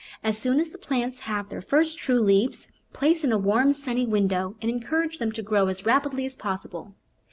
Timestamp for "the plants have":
0.71-1.49